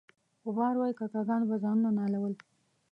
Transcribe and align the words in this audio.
غبار 0.45 0.73
وایي 0.77 0.93
کاکه 0.99 1.21
ګانو 1.27 1.45
به 1.49 1.57
ځانونه 1.63 1.89
نالول. 1.97 2.33